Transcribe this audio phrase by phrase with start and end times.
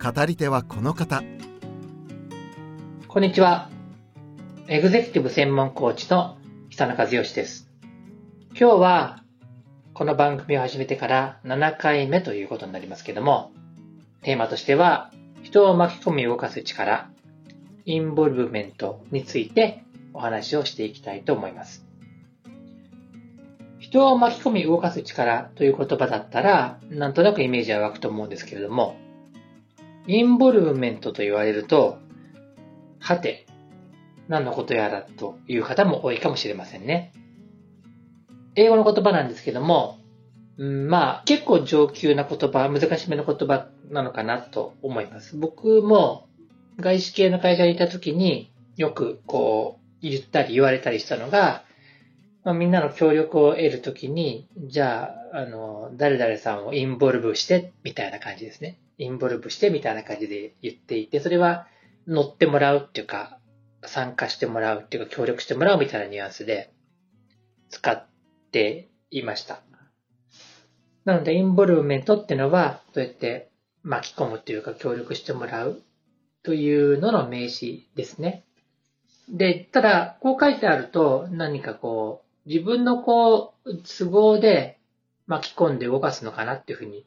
[0.00, 1.24] 語り手はこの方
[3.08, 3.68] こんにちは。
[4.68, 6.38] エグゼクティブ専門コーチの
[6.70, 7.68] 久野和義です。
[8.50, 9.24] 今日は、
[9.94, 13.50] この番組を始めてから7回目ということになりますけども、
[14.22, 15.10] テーマとしては、
[15.42, 17.10] 人を巻き込み動かす力、
[17.84, 19.82] インボルブメントについて
[20.14, 21.84] お話をしていきたいと思います。
[23.80, 28.96] 人を巻き込み動かす力という言葉だったら、なんとなくイメージは湧くと思うんですけれども、
[30.08, 31.98] インボルブメントと言われると、
[32.98, 33.46] はて、
[34.26, 37.12] 何のことやらという方も多いかもしれませんね。
[38.54, 39.98] 英語の言葉なんですけども、
[40.56, 45.36] うんまあ結構上級な言葉、難しめの言葉なのかなと思います。
[45.36, 46.26] 僕も
[46.80, 51.64] 外資系の会社にいた時によくこう言ったり言われたりしたのが、
[52.44, 58.78] まあ、みんなの協力を得るときに、じゃあ、あの、誰々さんをインボルブして、みたいな感じですね。
[58.98, 61.66] インボルブして、みたいな感じで言っていて、それは
[62.06, 63.38] 乗ってもらうっていうか、
[63.84, 66.72] 参加してもらうっていうか、協力してもらうみたいなニュアンスで
[67.70, 68.06] 使っ
[68.50, 69.62] ていました。
[71.04, 73.50] なので、インボルブメントっていうのは、そうやって
[73.82, 75.82] 巻き込むというか、協力してもらう
[76.42, 78.44] というのの名詞ですね。
[79.28, 84.78] で、ただ、こう書いてあると、何かこう、自分のこう、都合で
[85.26, 87.06] 巻き込んで動かすのかなっていうふうに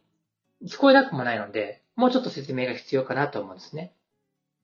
[0.63, 3.93] 聞こえなくもないので、もうちょっと説明が必要かなと思うんですね。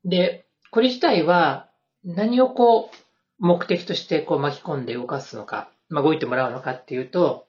[0.06, 1.70] で、これ自体は
[2.04, 2.96] 何をこう、
[3.40, 7.48] 目的としてこう巻き込んで動かすのか、まあ、動いてもらうのかっていうと、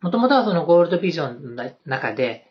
[0.00, 2.50] もともとはそのゴールドビジョンの中で、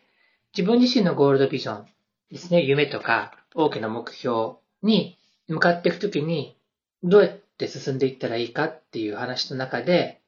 [0.56, 1.86] 自分自身のゴールドビジョン
[2.30, 5.18] ですね、夢とか大きな目標に
[5.48, 6.56] 向かっていくときに、
[7.02, 10.20] どうやって進んでいったらいいかっていう話の中で、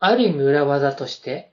[0.00, 1.52] ある意味裏技として、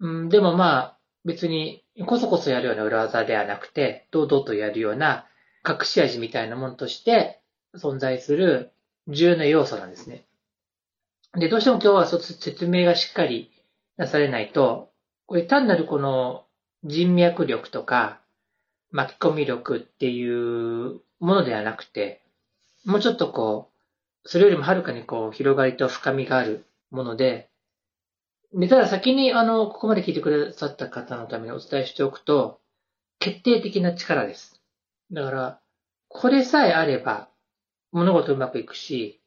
[0.00, 5.26] うん、でもまあ別にこそこそやるような裏技ではなくて、堂々とやるような
[5.66, 7.40] 隠し味みたいなものとして
[7.76, 8.72] 存在する
[9.08, 10.24] 重要な要素なんですね。
[11.34, 13.50] で、どうしても今日はそ説明がしっかり
[13.96, 14.90] なされないと、
[15.26, 16.44] これ単なるこの
[16.84, 18.20] 人脈力とか
[18.90, 22.20] 巻き込み力っていうものではなくて、
[22.84, 23.70] もうちょっとこ
[24.24, 27.48] う、それよりもはるかにこう広がりと深みがあるもので、
[28.54, 32.60] で、ただ先にあの、ここまで聞いてくださった方のためにお伝えしておくと、
[33.18, 34.60] 決定的な力です。
[35.10, 35.60] だから、
[36.08, 37.28] これさえあれば
[37.92, 39.20] 物事うまくいくし、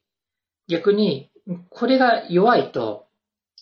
[0.68, 1.31] 逆に、
[1.69, 3.08] これが弱いと、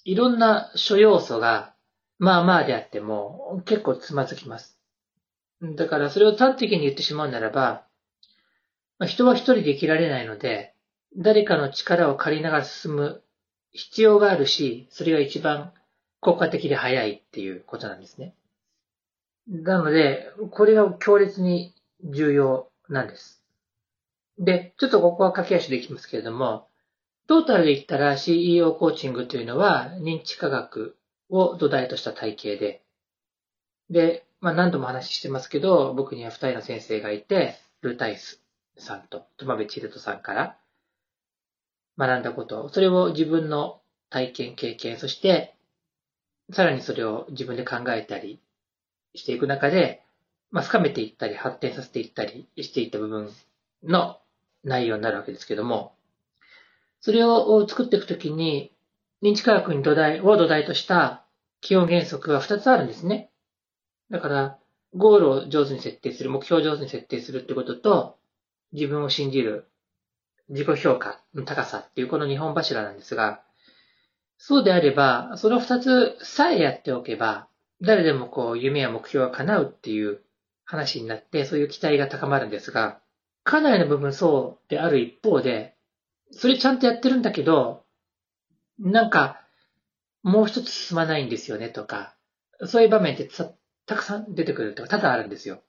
[0.05, 1.73] いろんな諸要素が、
[2.19, 4.77] まあまあであっても、結構つまずきます。
[5.61, 7.85] だから、それを端的に言ってしまうならば、
[9.05, 10.73] 人は一人で生きられないので、
[11.17, 13.22] 誰かの力を借りながら進む
[13.73, 15.73] 必要があるし、それが一番
[16.19, 18.35] 効果的で早いっていうことなんですね。
[19.47, 21.73] なので、これが強烈に
[22.03, 23.43] 重要なんです。
[24.39, 26.67] で、ちょっとここは駆け足でいきますけれども、
[27.27, 30.97] トータルで言ったら CEO コーチングというのは認知科学
[31.29, 32.83] を土台とした体系で、
[33.89, 38.41] で、まあ何度も話してますけど、僕には二人の先生がいて、ルータイス
[38.77, 40.57] さんと友部チルトさんから
[41.97, 45.55] 学んだこと、それを自分の体験、経験、そして、
[46.51, 48.39] さらにそれを自分で考えたり
[49.15, 50.03] していく中で、
[50.51, 53.29] まあ、深めていったり、発展させていったりしていった部分
[53.83, 54.19] の
[54.63, 55.95] 内容になるわけですけども、
[57.01, 58.71] それを作っていくときに、
[59.21, 61.25] 認知科学に土台を土台とした
[61.61, 63.29] 基本原則が2つあるんですね。
[64.09, 64.59] だから、
[64.95, 68.17] ゴールを上手に設定する、目標を上手に設定するってことと、
[68.73, 69.67] 自分を信じる、
[70.49, 73.41] 自己評価の高さっていうこの2本柱なんですが、
[74.37, 77.47] そうであれば、その2つさえやっておけば、
[77.81, 80.21] 誰でもこう夢や目標が叶うっていう
[80.65, 82.99] 話になって、そういう期待が高まるんですが、
[83.43, 85.75] かなりの部分そうである一方で、
[86.31, 87.83] それちゃんとやってるんだけど、
[88.79, 89.41] なんか、
[90.23, 92.15] もう一つ進まないんですよねとか、
[92.65, 93.29] そういう場面って
[93.85, 95.61] たくさん出てくるとか多々あるんですよ。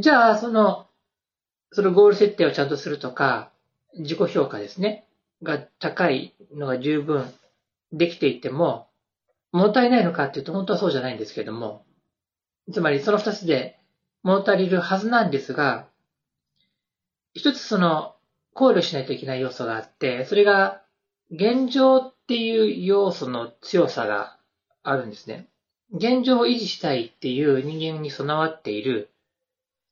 [0.00, 0.88] じゃあ、その、
[1.72, 3.51] そのゴール設定をちゃんとするとか、
[3.98, 5.06] 自己評価ですね、
[5.42, 7.32] が高いのが十分
[7.92, 8.88] できていても、
[9.52, 11.84] 物足りないのかっていうと本当はそうじゃないんですけれども、
[12.72, 13.78] つまりその二つで
[14.22, 15.88] 物足りるはずなんですが、
[17.34, 18.14] 一つその
[18.54, 20.82] 考慮しないといけない要素があって、それが
[21.30, 24.38] 現状っていう要素の強さが
[24.82, 25.48] あるんですね。
[25.92, 29.10] 現状を維持したいっていう人間に備わっている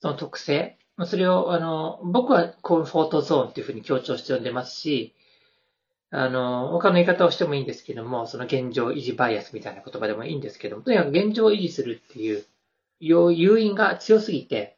[0.01, 0.79] その特性。
[1.07, 5.15] それを、あの、僕はコンフォートゾーンっていうふうに強調して呼んでますし、
[6.11, 12.45] あの、他の言い方をしてもいいんですけども、その現状維持バイアスみたいな言葉でもいいんですけども、とにかく現状を維持するっていう
[13.01, 14.77] 誘因が強すぎて、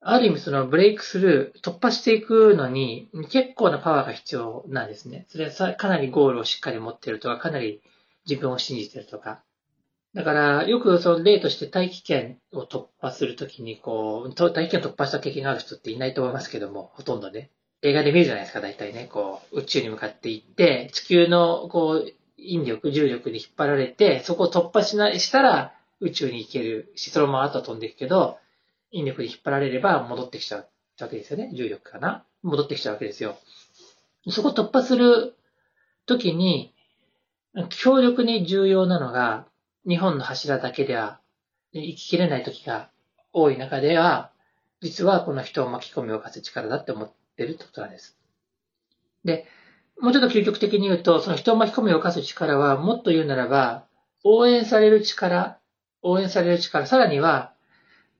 [0.00, 5.26] ある意味そのブレイクスルー、突破していくのに結構なパワーが必要なんですね。
[5.28, 7.82] それはかなりゴールをしっかり持ってるとか、かなり
[8.28, 9.44] 自分を信じてるとか。
[10.14, 17.50] だから、よくその例として大気圏を突破するときに、こう、大気圏を突破した経験がある人っていないと思いますけども、ほとんどね。
[17.80, 19.08] 映画で見るじゃないですか、大体ね。
[19.10, 28.38] こう、宇宙に向かっていって、地球の、こう、引力、重力に引っ張られて、そこを突破しない、したら、宇宙に行けるし、そのまま後飛んでいくけど、
[28.90, 30.68] 引力に引っ張られれば戻ってきちゃう
[31.00, 31.50] わけですよね。
[31.54, 32.24] 重力かな。
[32.42, 33.38] 戻ってきちゃうわけですよ。
[34.28, 35.34] そこを突破する
[36.04, 36.74] ときに、
[37.70, 39.46] 強力に重要なのが、
[39.88, 41.20] 日本の柱だけでは
[41.72, 42.90] 生ききれないときが
[43.32, 44.30] 多い中では、
[44.80, 48.18] 実はこの人を巻き込みを動かす力だって思ってるってことなんです。
[49.24, 49.46] で、
[50.00, 53.86] もうちょっと究極的に言うと、その人を巻き込みを動かす力は、もっと言うならば、
[54.24, 55.58] 応援される力
[56.02, 57.54] 応援される力、さらには、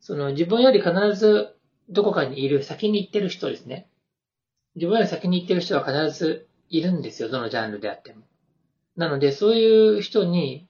[0.00, 1.56] その自分より必ず
[1.88, 3.88] どこかにいる、先に行ってる人ですね。
[4.76, 8.22] 自分より先に行ってる人は必ずいるんですよ、どのジャンルであっても。
[8.96, 10.68] なので、そういう人に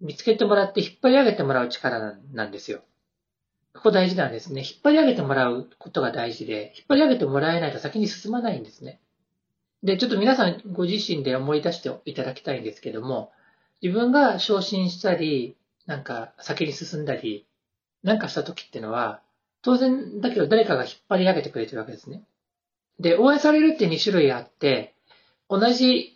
[0.00, 2.82] 見つけてもらって引っ張り上げてもらう力なんですよ。
[3.74, 4.62] ここ大事なんですね。
[4.62, 9.00] 引っ張り上げてもらうことが大事で、引っ張り上げてもらえないと先に進まないんですね。
[9.82, 13.32] で、ちょっと皆さんご自身で思い出していただきたいんですけども、
[13.82, 15.56] 自分が昇進したり、
[15.86, 17.46] なんか先に進んだり、
[18.02, 19.20] なんかした時ってのは、
[19.62, 22.22] 当然だけど誰かが引っ張り上げてくれてるわけですね。
[23.00, 24.94] で、応援されるって2種類あって、
[25.50, 26.13] 同じ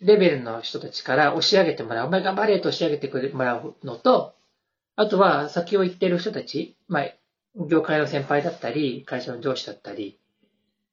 [0.00, 4.34] レベルの人たちから押し上げてもらう、お前頑張れと押し上げてくれもらうのと、
[4.96, 7.04] あとは先を行ってる人たち、まあ、
[7.68, 10.18] 業界の先輩だったり、会社の上司だったり、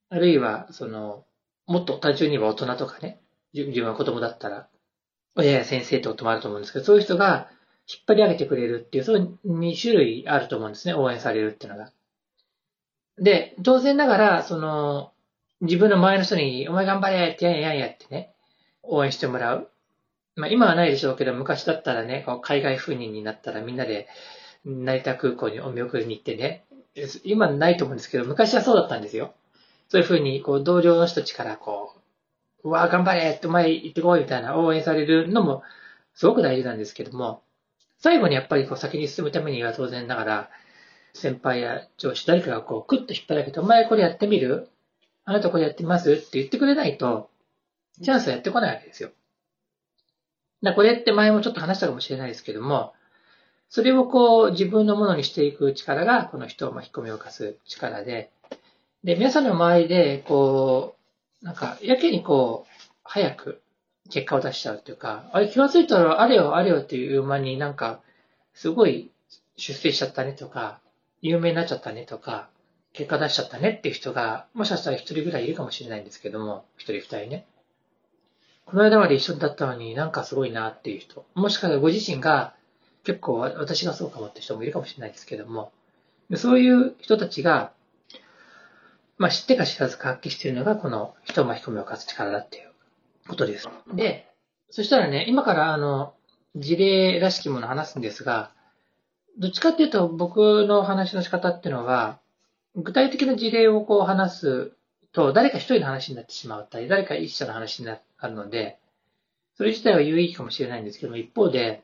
[0.10, 1.26] あるいは、その、
[1.68, 3.22] もっと単純には大人とかね、
[3.54, 4.68] 自分は子供だったら、
[5.36, 7.50] 親や先生ってこともあると思うんですけど、そういう人が
[7.88, 10.94] 引っ張り上げてくれるっていう、そういう2種類あると思うんですね。
[10.94, 11.92] 応援されるっていうのが。
[13.18, 15.14] で、当然ながら、その、
[15.62, 18.35] 自分の前の人に、お前頑張れってやんややんやってね、
[18.88, 19.70] 応援してもらう。
[20.36, 24.08] まあ今はないでしょうけど、昔だったらね、海外赴任になったらみんなで
[24.66, 26.66] 成田空港にお見送りに行ってね、
[27.24, 29.34] 今ないと思うんですけど、昔はそうだったんですよ。
[29.90, 31.94] そういうふうに、こう、同僚の人たちからこ
[32.64, 35.62] う、うわ頑張れって前行ってこいみたいな応援されるのも
[36.16, 37.44] すごく大事なんですけども、
[38.00, 40.50] 最後にやっぱりこう先に進むためには当然ながら、
[41.14, 44.68] 先輩や上司、誰かがこう、クッと引っ張られて、お前これやってみる？
[45.24, 46.12] あなたこれやってみます？
[46.12, 47.30] って言ってくれないと、
[48.02, 49.12] チャンスはやってこないわけですよ。
[50.64, 52.94] だこれって前もちょっと話したかもしれないですけども、
[53.70, 58.32] それをこう自分のものにしていく力が、この人を巻き込みをかす力で、
[59.04, 60.96] で、皆さんの周りで、こ
[61.42, 63.62] う、なんか、やけにこう、早く
[64.10, 68.02] 結果を出しちゃうっていうか、あれ気がついたらあれよあれよっていう間になんか、
[68.54, 69.12] すごい
[69.58, 70.80] 出世しちゃったねとか、
[71.22, 72.50] 有名になっちゃったねとか、
[72.94, 77.46] 結果出しちゃったねっていう人が、もしかしたら一人ぐらいいるかもしれないんですけども、一人二人ね。
[78.66, 81.26] この間まで一緒だったのになんかすごいなっていう人。
[81.36, 82.56] もしかしたらご自身が
[83.04, 85.72] 結構私がそうかもって人もいるかもしれないですけども、
[86.36, 87.72] そういう人たちが、
[89.18, 92.72] まあ知ってか知らずか発揮しているのがこの人を巻き込みを勝つ力だっていう
[93.28, 93.70] ことです。
[93.94, 94.28] で、
[94.72, 96.16] そしたらね、今からあの、
[96.56, 98.52] 事例らしきものを話すんですが、
[99.38, 102.20] どっちかっていうと僕の話の仕方っていうのは、
[102.76, 104.72] 具体的な事例をこう話す
[105.16, 108.78] と、誰か一人の話になってしまったり、誰か一社の話になるので、
[109.58, 111.84] それ自体は有意義かもしれないんですけども、一方で、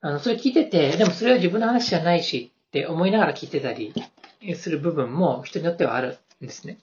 [0.00, 3.92] あの、それ聞いてて、でもそれは自分の話じゃないしって思いながら聞いてたり
[4.54, 6.78] する部分も人によってはあるんですね。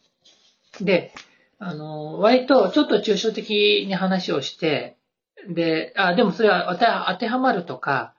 [0.82, 1.13] で、
[1.58, 4.98] あの、割とちょっと抽象的に話をして、
[5.50, 8.13] で、あ、でもそれは当てはまるとか、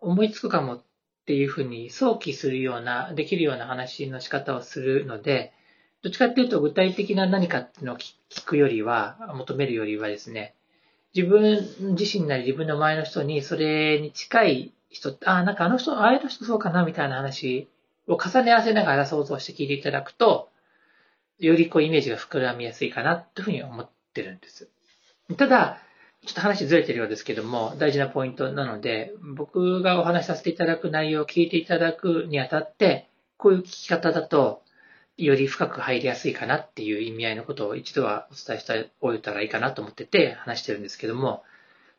[0.00, 0.82] 思いつくかもっ
[1.26, 5.52] ていうふうに想起するような、できるような話の仕方をするので、
[6.02, 8.14] どっちかっていうと具体的な何かっていうのを聞
[8.44, 10.54] くよりは、求めるよりはですね、
[11.14, 17.68] 自分自身なり自分の前の人にそれに近い人、あ、なんかあの人、ああいう人そうかなみたいな話
[18.06, 20.50] を重ね合わせながら想像して聞いていただくと、
[21.38, 24.68] よりこうイメージが膨らみやすいかなというふうに思ってるんです。
[25.36, 25.78] ただ、
[26.26, 34.62] ちょっと話ずれてるようですけども、大事なポイントなので、僕がお話しさせていただく内容を聞いていただくにあたって、こういう聞き方だと、
[35.18, 41.42] より深く入りやすいかなっていう意味合いのことを一度はお伝えしておいたらいいかなと思ってて話してるんですけども、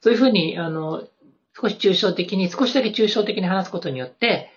[0.02, 1.06] そういうふうに、あの、
[1.62, 4.50] 少し抽象的に、少しだけ抽象的に話すことによって、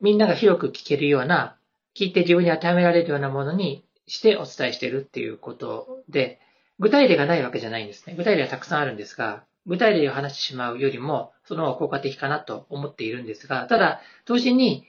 [0.00, 1.56] みんなが広く聞けるような、
[1.96, 6.40] 聞いて自分に当てはめられるようなものにしてお伝えしてるっていうことで、
[6.78, 8.14] 具体例がないわけじゃないんですね。
[8.16, 14.84] 具体例はたくさんあるんですが、具体例を話してしまうよりも、その方が効果的かなと思っているんですが、ただ、同時に、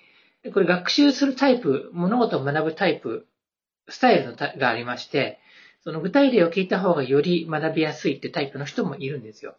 [0.54, 3.28] これ学習するタイプ、物事を学ぶタイプ、
[3.90, 5.40] スタイルのがありまして、
[5.84, 9.56] その具体例を聞いた方がより学びやすいってタイプの人もいるんですよ。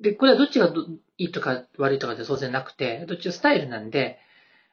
[0.00, 0.72] で、これはどっちが
[1.18, 4.18] いいとか悪いとかで当然なくて、どっちがスタイルなんで、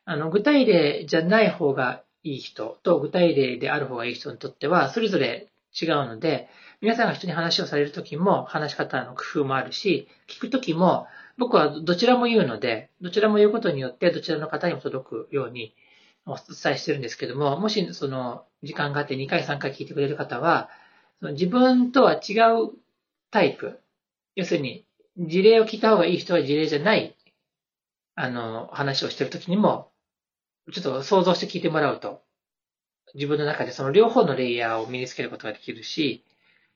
[0.06, 6.48] あの、具体例じゃない方がいい人と具体例である方がいい人にとっては、それぞれ違うので、
[6.82, 11.06] 皆さんが人に話をされるときも話し方の工夫もあるし、聞くときも
[11.38, 15.76] 僕はどちらも言うので、どちらも言うことによってどちらの方にも届くように
[16.26, 20.72] お伝えしてるんですけども、もしその時間があって2回3回聞いてくれる方は、
[21.20, 22.34] その自分とは違
[22.64, 22.72] う
[23.30, 23.80] タイプ、
[24.36, 24.84] 要するに
[25.20, 27.16] 事例を聞いた方がいい人は事例じゃない、
[28.16, 29.92] あの、話をしてるときにも、
[30.74, 32.24] ちょっと想像して聞いてもらうと、
[33.14, 36.24] 自分の中でその両方のレイヤーを身につけることができるし、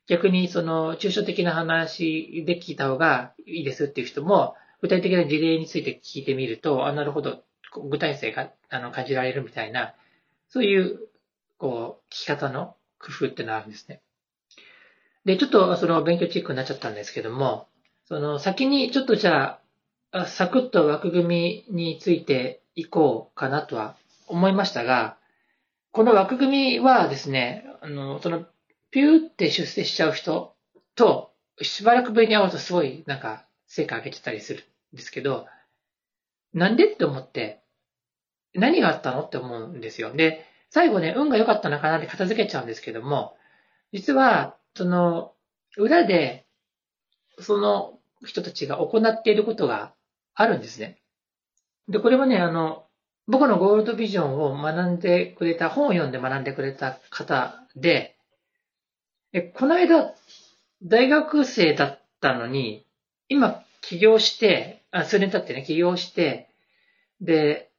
[0.07, 7.43] 逆にその抽象的な話で聞いた方がいいですっていう人も、具体的な事例について聞いてみると、あ、なるほど、
[7.89, 9.95] 具体性があの感じられるみたいな、
[10.49, 10.99] そういう、
[11.57, 14.01] こう、聞き方の工夫ってのがあるんですね。
[15.25, 17.67] で、ちょっとその勉強チックになっちゃったんですけども、
[18.07, 19.59] その先にちょっとじゃ
[20.11, 23.95] あ、サクッと枠組みについていこうかなとは
[24.27, 25.17] 思いましたが、
[25.91, 28.45] この枠組みはですね、あの、その、
[28.95, 30.55] ピューって出世しちゃう人
[30.95, 35.47] と、しばらくぶりに会うとすごいなんか成果上げてたりするんですけど、
[36.53, 37.61] なんでって思って、
[38.53, 40.13] 何があったのって思うんですよ。
[40.13, 43.35] で、最後ね、運が良かったのかなって片付けちゃうんですけども、
[43.91, 45.33] 実は、その、
[45.75, 46.45] 裏で
[47.39, 49.93] その人たちが行っていることが
[50.35, 51.01] あるんですね。
[51.89, 52.85] で、これはね、あの、
[53.27, 58.14] 僕のゴールドビジョンを学んでくれた、本を読んで学んでくれた方で、
[59.37, 60.15] えこの間、
[60.81, 62.87] 大学生だったのに、
[63.27, 66.47] 今、起業して、あ、数年経ってね、起業して、
[67.19, 67.69] で、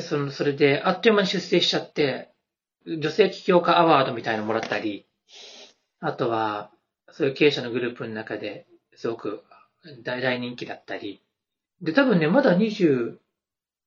[0.00, 2.32] その、それで、あっという間に出世しちゃって、
[2.84, 5.06] 女性起業家アワードみたいなのもらったり、
[6.00, 6.72] あとは、
[7.12, 9.44] そういう経営者のグループの中で、すごく
[10.02, 11.22] 大大人気だったり。
[11.80, 13.18] で、多分ね、まだ20、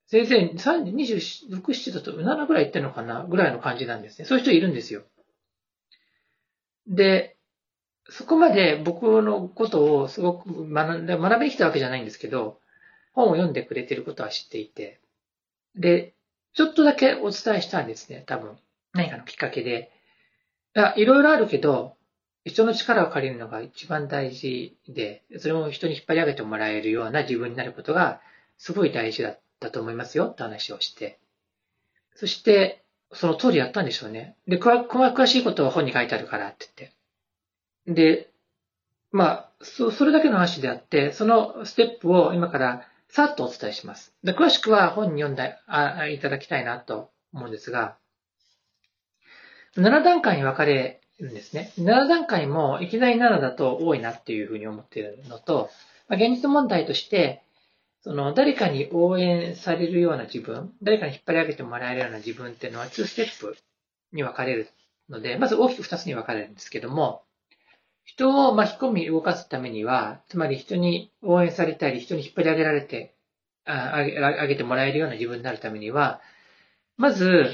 [0.07, 4.23] 先生、26、7だと7ぐらい行ってるのかなぐらいの感じなんですね。
[4.23, 5.03] そういう人いるんですよ。
[6.91, 7.37] で、
[8.09, 12.59] そこまで僕のことをすごく学んで、学びに来たわけじゃないんですけど、
[13.13, 14.99] 本を読んでくれてることは知っていて、
[15.75, 16.13] で、
[16.53, 18.57] ちょっとだけお伝えしたんですね、多分。
[18.93, 19.91] 何かのきっかけで。
[20.97, 21.95] いろいろあるけど、
[22.43, 28.21] 人の力を借りるのが一番大事で、それも人に引っ張り上げてもらえるような自分になることが
[28.57, 31.19] すごい大事だったと思いますよって話をして。
[32.15, 32.80] そして、
[33.13, 34.35] その通りやったんでしょうね。
[34.47, 36.69] で、詳しいことは本に書いてあるからって
[37.85, 38.13] 言って。
[38.17, 38.31] で、
[39.11, 44.13] まあ、そそれだけの話であって、そのステップを今からさっとお伝えします。
[44.23, 47.97] で詳しくは本に読んであいただきたいなと思うんですが、
[49.75, 51.73] 7段階に分かれるんですね。
[51.77, 55.69] 7段階もいきなり7だと多いなっていうふうに思っているのと、
[56.07, 57.43] まあ、現実問題として、
[58.03, 63.55] その誰かに応援されるような自分、誰かに引っ張り上げてもらえるような自分っていうのは2ステップ
[64.11, 64.69] に分かれる
[65.09, 67.23] ので、まず大きく2つに分かれるんですけども、
[68.03, 73.15] 人を巻き込み動かすためには、つまり人に応援されたり、人に引っ張り上げられて、
[73.65, 76.21] あげ上げてもらえるような自分になるためには、
[76.97, 77.53] まず、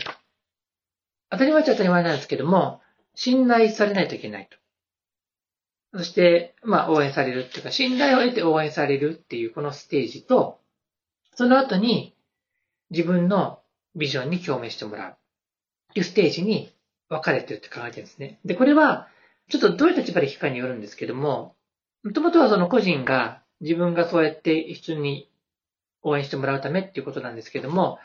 [1.30, 2.82] 当たり前っちゃ当たり前なんですけども、
[3.16, 4.58] 信頼されないといけないと。
[5.94, 10.60] そして、まあ、応援されるっていうか、信頼を得て応援されるっていうこのステージと、
[11.36, 12.15] その後に
[12.89, 13.60] 自分の
[13.96, 15.13] ビジョンに共鳴してもらうっ
[15.94, 16.74] ていうステージに
[17.10, 18.39] 分かれてるって考えてるんですね。
[18.46, 19.08] で、これは、
[19.50, 21.56] ちょっとどういう立場で聞くかによるんですけども、
[22.03, 25.29] もともとはその個人が自分がそうやって人に
[26.03, 28.00] 応援してもらうためっていうことなんですけども、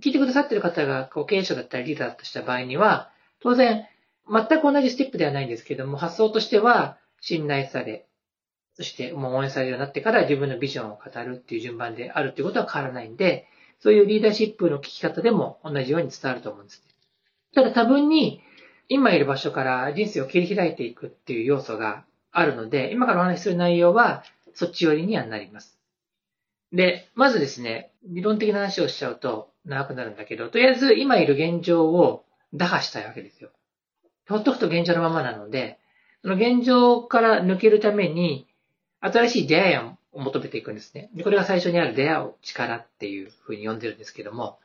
[0.00, 3.86] 聞いてくださってる方がこう経営者だったりリーダーだとした場合には、当然
[4.30, 8.06] 全く同じステップではないんですけども、発想としては信頼され、
[8.74, 13.46] そしてもう応援されるようになってから自分のビジョンを語るっていう順番であるっていうことは変わらないんで、
[13.80, 16.82] そういうリーダーシップの聞き方でも同じように伝わると思うんです。
[17.54, 18.40] ただ多分に、
[18.88, 24.24] 今いる場所から人生を切り開いていくっていう要素があるので、今からお話しする内容は
[24.54, 25.78] そっち寄りにはなります。
[26.72, 32.24] で、まずですね、理論的な話をしちゃうと長くなるんだけど、とりあえず今いる現状を
[32.54, 33.50] 打破したいわけですよ。
[34.32, 35.78] ほっとくと現状のままなので、
[36.22, 38.46] その現状から抜けるために、
[39.00, 41.10] 新しい出会いを求めていくんですね。
[41.24, 44.58] これが最初にある出会う力っていうふうに呼んでるんですけども、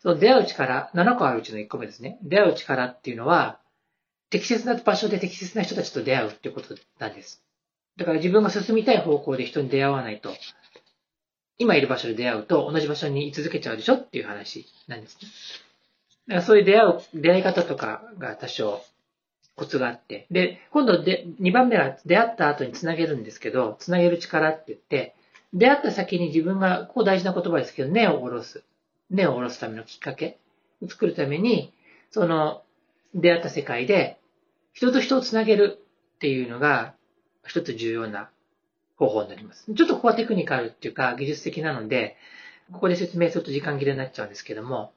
[0.00, 2.18] その出会う力、7個あるうちの1個目ですね。
[2.22, 3.58] 出会う力っていうのは、
[4.30, 7.42] 適切な場所で適切な人たちと出会うっていうことなんです。
[7.96, 10.32] だから自分が進みたい方向で人に出会わないと、
[11.58, 15.28] 今いる場所で出会うと同じ場所に居続けちゃうでしょっていう話なんですね。
[16.28, 18.82] だからそういう出会う、出会い方とかが多少
[19.58, 20.26] コツがあって。
[20.30, 25.14] で、今度で、2番目は出会った後につなげるんですけど、つなげる力って言って、
[25.52, 28.64] 出会った先に自分が、ここ大事な言葉ですけど、根を下ろす。
[29.10, 30.38] 根を下ろすためのきっかけ
[30.82, 31.74] を作るために、
[32.10, 32.62] その、
[33.14, 34.18] 出会った世界で、
[34.72, 35.78] 人と人をつなげる
[36.16, 36.94] っていうのが、
[37.46, 38.30] 一つ重要な
[38.96, 39.72] 方法になります。
[39.74, 42.16] ちょっとここはテクニカルっていうか技術的なので、
[42.72, 44.92] ここで説明すると時間切れになっちゃうんですけども、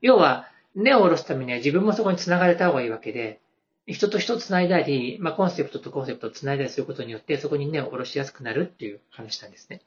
[0.00, 3.40] 要は、根を下ろすためには自分もそこに繋がれた方がいいわけで、
[3.86, 9.82] 人と人を繋いだり、まあ、コンセプトとコンセプトを繋いだりすることによって、そこに根を下ろしやすくなるっていう話なんですね。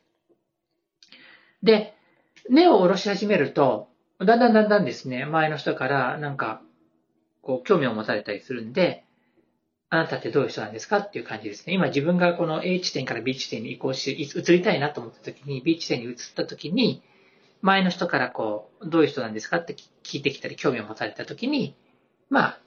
[1.63, 1.93] で、
[2.49, 3.89] 根を下ろし始めると、
[4.19, 6.61] だんだんだんだんですね、前の人からなんか、
[7.41, 9.03] こう、興味を持たれたりするんで、
[9.89, 11.73] あなたってどういう人なんですかっていう感じですね。
[11.73, 17.01] 今自分がこの A 地点から B 地点に移行し、移りたいなと思った時に、B 地点に移った時に、
[17.61, 21.75] 前の人からこう、どういう人なんですかって聞いてきたり、興味を持たれた時に、
[22.29, 22.59] まあ、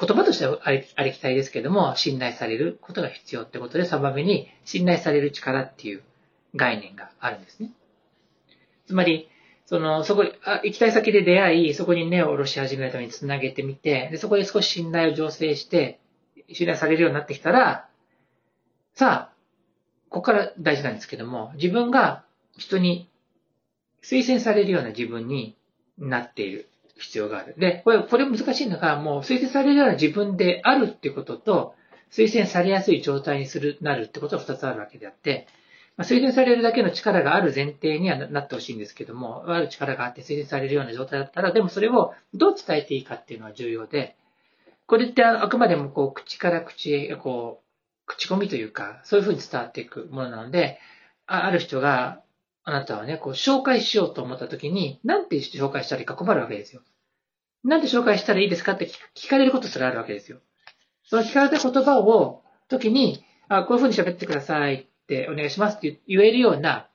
[0.00, 6.02] 言葉としてはありありきたりですけども、信頼されることが必要ってことで、3番目に信頼される力っていう
[6.56, 7.70] 概念があるんですね。
[8.86, 9.28] つまり、
[9.66, 16.00] その、そこ、あ行きたい先で出会い、そこに根を下ろし始めるために繋げてみて、でそこで少し信頼を醸成して、
[16.50, 17.86] 信頼されるようになってきたら、
[18.94, 19.32] さあ、
[20.08, 22.24] ここから大事なんですけども、自分が
[22.56, 23.10] 人に
[24.02, 25.56] 推薦されるような自分に
[25.98, 26.68] なっている
[27.00, 27.54] 必要がある。
[27.58, 31.74] で、これ、これ難しいのが、もう推薦されるような自分であるっていうことと、
[32.10, 35.46] 推薦されやすい状態にする、なるってことは二つあるわけであって、
[35.96, 44.16] まあ、推薦されるだけの力がある前提にはなってほしいんですけども、ある力があって推薦されるような状態だったら、でもそれをどう伝えていいかっていうのは重要で、
[44.86, 50.80] これってあくまでもこう口から口へ、こう、口コミというか、そういうふうに伝わっていくものなので、
[51.26, 52.22] ある人が、
[52.64, 56.82] あなたはね、こう、紹介しようと思った時に、なんて紹介したらいいか困るわけですよ。
[57.64, 60.38] なんて紹介したらいいですかって聞かれることすらあるわけですよ。
[61.04, 66.88] その聞かれた言葉を、時に、あ、こういうふうに喋ってくださいってお願いしますって言えるような、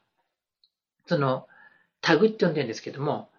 [1.06, 1.48] その、
[2.02, 3.30] タグって呼んでるんですけども、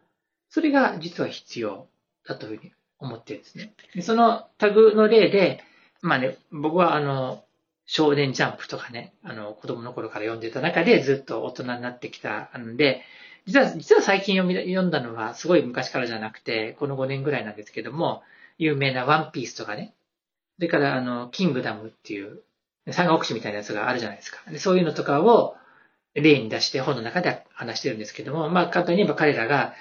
[0.50, 1.88] それが実は必要
[2.26, 3.72] だというふうに思ってるんですね。
[4.02, 5.62] そのタグの例で、
[6.02, 7.44] まあね、僕はあの、
[7.86, 13.02] 少年ジャンプとかね、あの、子供の頃から読んでた中でずっと大人になってきたので、
[13.46, 18.22] 実は、実は最近読み、読んだのはすごい昔からじゃなくて、この5年ぐらいなんですけども、
[18.58, 19.94] 有名なワンピースとかね、
[20.56, 22.42] それからあの、キングダムっていう、
[22.90, 24.38] 三国志みたいなやつがあるじゃないですか。
[24.50, 25.56] でそういうのとかを
[26.14, 29.74] 例に出して本の中で話してるんですけども、まあ簡単に言えば彼らが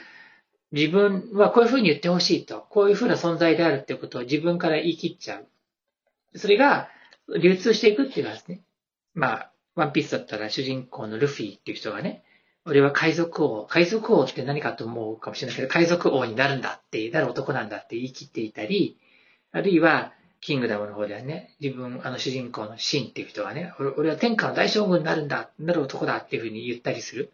[0.71, 5.47] 自分はこういうふうに言ってほしいと、こういうふうな存在であるっていうことを自分から言い切っちゃう。
[6.37, 6.89] それが
[7.39, 8.61] 流通していくっていうのはですね。
[9.13, 12.23] まあ、ワンピースだったら主人公のルフィっていう人がね、
[12.65, 18.97] 俺は海賊王、海賊王って何かと思うかもしれないけど、海賊王になるんだって、なる男なんだって言い切っていたり、
[19.51, 27.33] あるいは、キングダムの方ではね、自分、あの主人公のシンっていう人はね、俺は天下の大将軍になるんだ、なる男だっていうふうに言ったりする。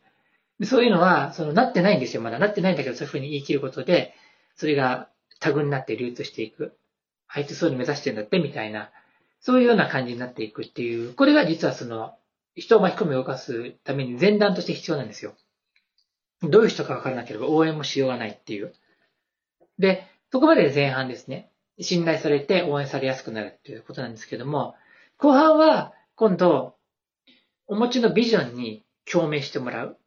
[0.63, 2.21] そういうのは、その、なってないんですよ。
[2.21, 4.13] まだなってないんだけど、そういうふうに言い切ることで、
[4.55, 6.77] それがタグになって流通していく。
[7.27, 8.91] あいつそういうの目指してるんだって、みたいな、
[9.41, 12.15] そういうような感じになっていくっていう、これが実はその、
[12.55, 15.33] 人を巻き込み動かすために前段として必要なんですよ。
[16.43, 18.73] どういう人か分からなければ応援もしようがないっていう。
[19.79, 21.51] で、そこまで前半ですね。
[21.79, 24.75] 信頼されて応援されやすくなるっていうことなんですけども、
[25.17, 26.75] 後半は今度、
[27.67, 29.97] お持ちのビジョンに共鳴してもらう。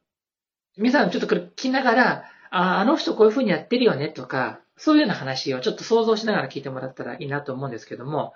[0.77, 8.33] 皆さんちょっとこれ聞きながら、ああの人こういう風にやってるよねとか、そういうような話をちょっと想像しながら聞いてもらったらいいなと思うんですけども、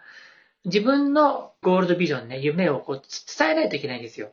[0.66, 3.02] 自分のゴールドビジョンね、夢をこう
[3.38, 4.32] 伝えないといけないんですよ。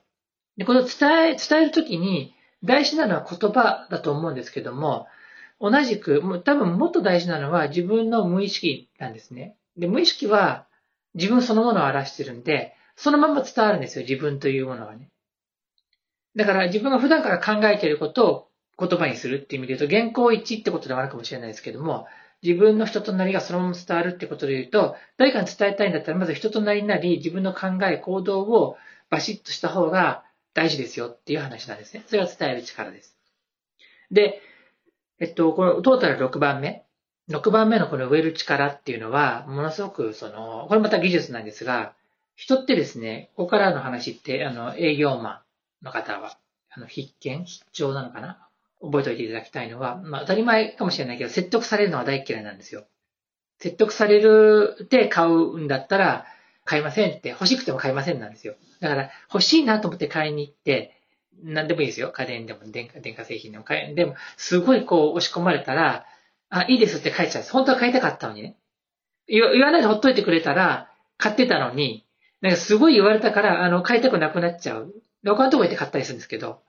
[0.57, 2.35] で、この伝え、伝えるときに
[2.65, 5.07] 大事なのは言葉だと思うんですけども、
[5.61, 9.57] 同じく、もう多分もっと大事なのは自分の無意識なんですね。
[9.77, 10.67] で、無意識は
[11.15, 15.11] 自分そのものを表してるんで、そのまま伝わるんですよ、自分というものはね。
[16.35, 22.07] だから自分が普段から考えていることを言葉にするっていう意味で言うと、原稿一致ってことでもあるかもしれないですけども、
[22.42, 28.77] 自分の人となりがそのまま伝わるってことで言うと、誰かに伝えたいんだったら、まず人となりなり、自分の考え、行動を
[29.11, 32.05] バシッとした方が大事ですよっていう話なんですね。
[32.07, 33.16] それが伝える力です。
[34.11, 34.40] で、
[35.18, 36.85] えっと、このトータル6番目。
[37.29, 41.94] 6番目のこの植える力っていうのは、ものすごくその、これまた技術なんですが、
[42.37, 45.42] 人ってですね、ここからの話って、あの、営業マ
[45.83, 46.38] ンの方は、
[46.70, 48.46] あの、必見必聴なのかな？
[48.83, 52.87] 覚えておいていただきたいのは、まあ当たり前かもしれないけど、説得されるのは大嫌いなんですよ。
[53.59, 56.27] 説得されるって買うんだったら、
[56.65, 58.57] 買いませんって、欲しくても買いませんなんですよ。
[58.81, 61.01] だから、欲しいなと思って買いに行って、
[61.43, 62.11] 何でもいいですよ。
[62.11, 66.07] 家電でも電化電化製品でも買え、でも、すごいこう押し込まれたら、
[66.49, 67.53] あ、いいですって書いちゃうんです。
[67.53, 68.57] 本当は買いたかったのにね。
[69.29, 72.07] 言わないでほっといてくれたら、買ってたのに、
[72.41, 74.95] なんかすごい言われたから、あの、買いたくなくなっちゃう。
[75.25, 76.62] 他のとこ行って買ったりするんですけど、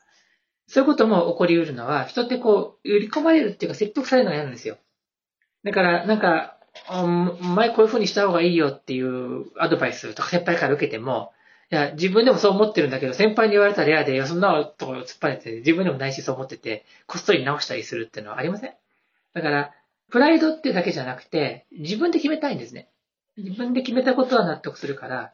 [0.67, 4.77] そういうことも起こり得るのは、人ってこう、売り込まれるっていうか説得されるのが嫌なんですよ。
[5.63, 6.58] だから、なんか、
[6.89, 11.32] お前こういう風にした方がいいよっていうアドバイスとか先輩から受けても、
[11.71, 18.73] いや、自分でもそう思ってるんだけど、先輩に言われたら嫌で、いや、そんなところ突っ張れて、自分でもないしそう思ってて、こっそり直したりするっていうのはありません？
[19.34, 19.73] だから、
[20.10, 22.89] プライドってだけじゃなくて、自分で決めたいんですね。
[23.38, 25.34] 自分で決めたことは納得するから、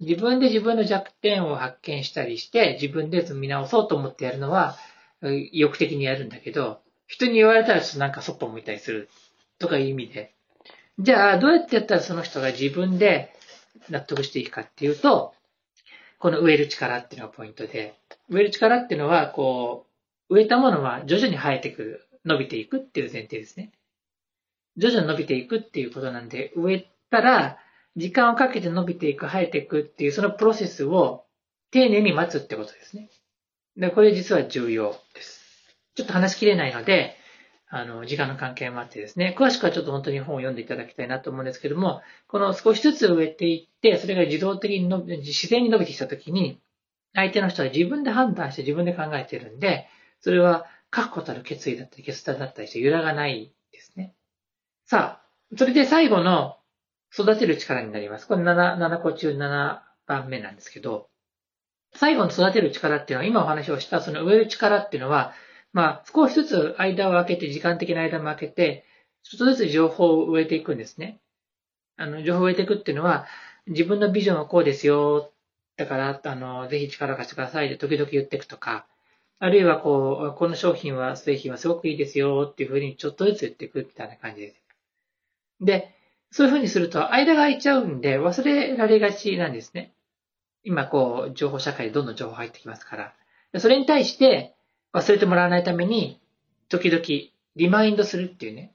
[0.00, 4.76] 自分で自分の弱点を発見したりして、自分で見直そうと思ってやるのは、
[5.22, 9.08] 意欲的にやるんだけど、人に言われたらちょっとなんかそっぽ向いたりする
[9.58, 10.34] とかいう意味で。
[10.98, 13.32] じゃあ、どうやってやったらその人が自分で
[13.88, 15.34] 納得していくかっていうと、
[16.18, 17.94] この植える力っていうのがポイントで、
[18.28, 19.86] 植える力っていうのは、こ
[20.28, 23.72] う、植えたものは徐々に生えてくる、伸びていくっていう前提ですね。
[24.76, 27.58] 徐々に伸びていくっていうことなんで、植えたら、
[27.98, 31.24] 時間をかけて伸びていく、生えていくっていう、そのプロセスを
[31.70, 33.10] 丁寧に待つってことですね。
[33.76, 35.42] で、これ実は重要です。
[35.94, 37.16] ちょっと話しきれないので、
[37.70, 46.60] あの、時間の関係もあってですね、詳しくはちょっと本当に本を読んでいただきたいなと思うんですけども、この少しずつ植えていって、それが自動的に伸び、自然に伸びてきたときに、
[47.14, 49.88] 相手の人は自分で判断して自分で考えてるんで、
[50.20, 54.14] それは確固たる決意だったり決断だったりして揺らがないですね。
[54.86, 56.57] さあ、それで最後の
[57.12, 58.26] 育てる力になります。
[58.26, 61.08] これ 7, 7個中7番目なんですけど、
[61.94, 65.32] 最後の育てる力っていうのは、今お話をしたその植える力っていうのは、
[65.72, 68.84] まあ、少しずつ間を空けて、時間的な間も空けて、
[69.22, 71.20] ちょっとずつ情報を植えていくんですね。
[71.96, 73.26] あの、情報を植えていくっていうのは、
[73.66, 75.32] 自分のビジョンはこうですよ。
[75.76, 78.86] だから、あの、ぜひ力を貸してくださいって時々言っていくとか、
[79.40, 84.62] あるいはこう、この商品は、製品はすごくいいですよっていうふうにちょっとずつ言っていくみたいな感じです。
[85.60, 85.94] で、
[86.30, 89.92] そういうふうにすると、間が空いちゃうんで、忘れられがちなんですね。
[90.62, 93.60] 今、こう、情報社会でどんどん情報入ってきますから。
[93.60, 94.54] それに対して、
[94.92, 96.20] 忘れてもらわないために、
[96.68, 97.02] 時々、
[97.56, 98.72] リマインドするっていうね。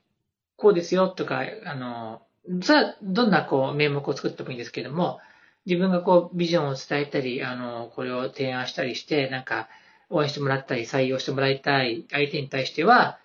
[0.57, 2.21] こうですよとか、あの、
[2.61, 5.19] それはどんなこう名目を作ってもいいんですけども、
[5.65, 9.69] 自分がこうビジョンを伝えたり、あの、これを提案したりして、なんか
[10.09, 13.19] 応援してもらったり採用してもらいたい相手に対しては、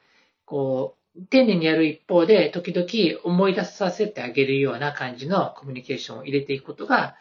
[0.44, 0.97] こう、
[1.30, 7.16] 丁寧にやる一方で、時々思い出させてあげるような感じのコミュニケーションを入れていくことが、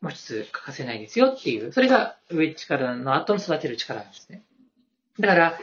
[0.00, 4.42] もう一つ欠かせないですよっていう、それが上力の後の育てる力なんですね。
[5.18, 5.58] だから、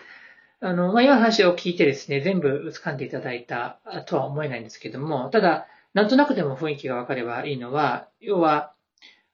[0.61, 8.73] あの、まあ、今の話を聞いてですね、全部掴んでいただいたとは思えないんですけども、ただ、なんとなくでも雰囲気がわかればいいのは、要は、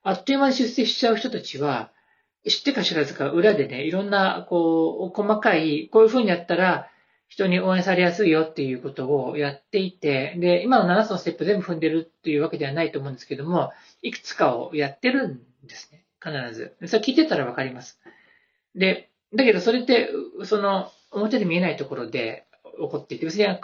[0.04, 1.92] あっという間に出世しちゃう人たちは、
[2.48, 6.90] 知ってか知らずか裏でね、いろんな、こう、細かい、こういう風にやったら、
[7.28, 16.04] 人に応援されやすいよっていうことをやっていて、で、今の7つのステップ全部踏んでるっていうわけではないと思うんですけども、いくつかをやってるんですね。
[16.24, 16.76] 必ず。
[16.88, 18.00] それ聞いてたらわかります。
[18.76, 20.10] で、だけどそれって、
[20.44, 22.46] その、表で見えないところで
[22.78, 23.58] 起こっていて、別に隠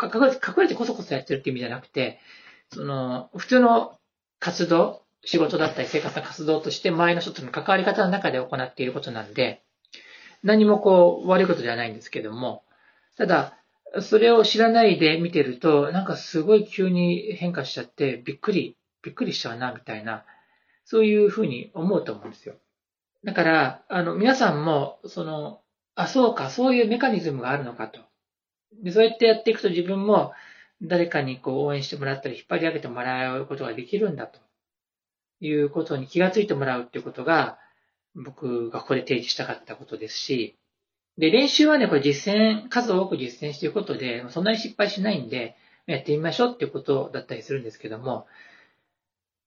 [0.58, 2.20] れてこそこそやってるっていう意味じゃなくて、
[2.74, 3.98] その、普通の
[4.40, 9.62] 活動、仕事だったり生活の活動として周りの人との関わり方の中で行っていることなんで、
[10.44, 12.64] 何もこう悪いことではないんですけども、
[13.18, 13.58] ただ、
[14.02, 20.26] それを知らないで見てると、なんかすごい急に変化しちゃって、びっくり、びっくりしちゃうな、みたいな、
[20.86, 22.56] そういうふうに思うと思うんですよ。
[23.24, 25.62] だから、あの、皆さんも、その、
[25.96, 28.00] あ、そうか、そういうメカニズムがあるのかと。
[28.82, 30.34] で、そうやってやっていくと自分も
[30.82, 34.40] 誰かにこう応援してもらったり引っ張り上げてもらうことができるんだと
[35.40, 37.60] いうことに気がついてもらうっていうことが
[38.16, 40.58] 僕がここで提示したかったことですし、
[41.18, 45.56] で、練習はね、これ実践、数多く実践していくことで、そんなに失敗しないんで、
[45.88, 48.28] やってみましょうっていうことだったりするんですけども、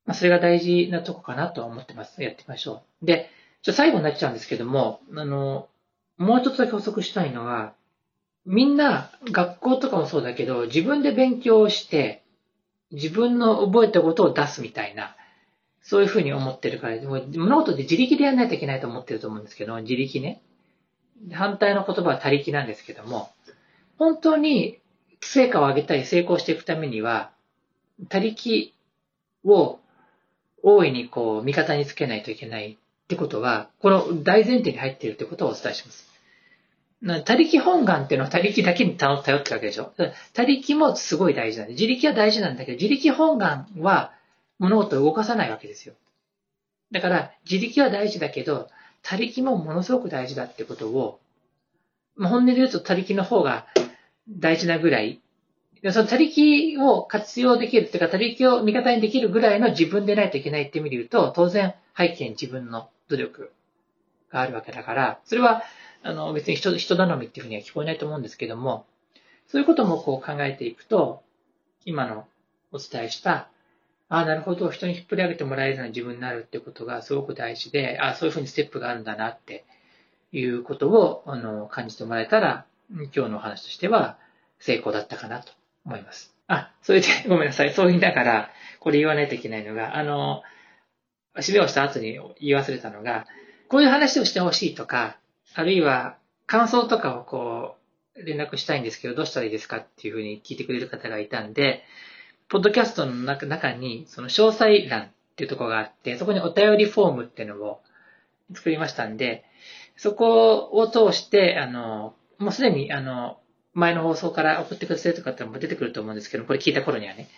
[0.05, 2.23] まあ、それが大事なとこかなとは思ってます。
[2.23, 3.07] やってみましょう。
[3.07, 3.31] で、
[3.63, 5.69] ちょ最後になっちゃうんですけども、あの、
[6.19, 7.75] もう一つだけ補足したいのは、
[8.45, 12.25] みんな学校とかもそうだけど、自分で勉強して、
[12.93, 15.17] 自分の覚えたことを出すみたいな、
[15.81, 20.43] そういうふうに思ってるから、も物事って自力でやらないといけないと思ってると思うんですけど、自力ね。
[21.33, 23.31] 反対の言葉は他力なんですけども、
[23.99, 24.81] 本当に
[25.21, 27.31] 成果を上げたり成功していくためには、
[28.09, 28.75] 他力
[29.45, 29.79] を
[30.63, 36.15] 大いにこう味方につけないといけないってことは、この大前提に入っているってことをお伝えします。
[37.25, 39.93] 他力本願っていうのは他力だけに頼ってるわけでしょ。
[40.33, 44.13] 他力もすごい大事なんで、自力は大事なんだけど、自力本願は
[44.59, 45.95] 物事を動かさないわけですよ。
[46.93, 48.69] だから、自力は大事だけど、
[49.05, 51.21] 他力もものすごく大事だってことを、
[52.17, 53.67] まあ、本音で言うと他力の方が
[54.29, 55.21] 大事なぐらい、
[55.93, 63.53] その他力を活用できるっていうか、他力を味方にできるぐらいの自分でないといけないって意味で言うと、当然背景に自分の努力
[64.33, 65.63] があるわけだから、それは、
[66.03, 68.87] あの、別に人、人頼みっていうふうには聞こえないと思うんですけども、
[69.49, 71.23] そういうこともこう考えていくと、
[71.85, 72.27] 今の
[72.73, 73.49] お伝えした、
[74.09, 79.65] ああ、なるほど、人に引っ張り上げてもらえるような自分になるってことがすごく大事で、ああ、そういうふうにステップがあるんだなって
[80.33, 84.19] いうことを、あの、感じてもらえたら、今日のお話としては
[84.59, 85.53] 成功だったかなと
[85.87, 86.35] 思います。
[86.47, 87.73] あ、それで、 ごめんなさい。
[87.73, 90.43] そう言いながら、これ言わないといけないのが、あの、
[91.37, 93.27] 指導した後に言い忘れたのが、
[93.69, 95.19] こういう話をしてほしいとか、
[95.55, 97.77] あるいは感想とかをこ
[98.17, 101.83] う、連絡したいんですけど、どうしたらいいですかっていうふうに聞いてくれる方がいたんで、
[102.49, 107.81] ポッドキャストの中に、その詳細欄っていうところがあって、そこにお便りフォームっていうのを
[108.55, 109.45] 作りましたんで、
[109.97, 113.39] そこを通して、あの、もうすでに、あの、
[113.73, 117.29] 前の放送から送ってくださる方も出てくると思うんですけど、これ聞いた頃にはね、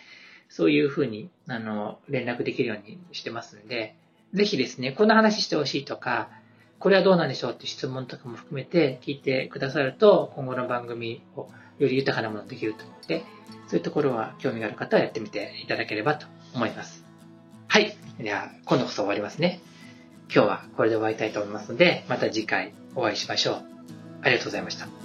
[0.49, 3.95] そういうふうに、あの、連絡できるようにしてますんで、
[4.33, 6.29] ぜひですね、こんな話してほしいとか、
[6.79, 13.23] これはどうなんでしょうって質問とかも含めて聞いてくださると、今後の番組をより豊かなものができると思って、
[13.67, 17.03] そういうところは興味がある方はやってみていただければと思います。
[17.67, 17.95] はい。
[18.19, 19.59] では、今度こそ終わりますね。
[20.33, 23.55] 今日はこれで終わりたいと思いますので、また次回お会いしましょう。
[24.21, 24.96] ありがとうございました。